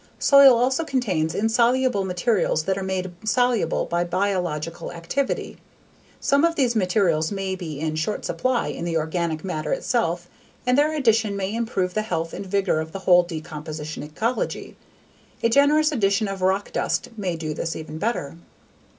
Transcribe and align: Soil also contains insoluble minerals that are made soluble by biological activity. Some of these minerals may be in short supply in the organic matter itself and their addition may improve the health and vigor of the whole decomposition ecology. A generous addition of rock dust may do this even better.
Soil 0.17 0.57
also 0.57 0.83
contains 0.83 1.35
insoluble 1.35 2.03
minerals 2.03 2.63
that 2.63 2.75
are 2.75 2.81
made 2.81 3.11
soluble 3.23 3.85
by 3.85 4.03
biological 4.03 4.91
activity. 4.91 5.57
Some 6.19 6.43
of 6.43 6.55
these 6.55 6.75
minerals 6.75 7.31
may 7.31 7.53
be 7.55 7.79
in 7.79 7.93
short 7.95 8.25
supply 8.25 8.69
in 8.69 8.83
the 8.83 8.97
organic 8.97 9.43
matter 9.45 9.71
itself 9.71 10.27
and 10.65 10.75
their 10.75 10.91
addition 10.91 11.37
may 11.37 11.53
improve 11.53 11.93
the 11.93 12.01
health 12.01 12.33
and 12.33 12.47
vigor 12.47 12.79
of 12.79 12.93
the 12.93 12.99
whole 13.05 13.21
decomposition 13.21 14.01
ecology. 14.01 14.75
A 15.43 15.49
generous 15.49 15.91
addition 15.91 16.27
of 16.27 16.41
rock 16.41 16.71
dust 16.73 17.09
may 17.15 17.35
do 17.35 17.53
this 17.53 17.75
even 17.75 17.99
better. 17.99 18.37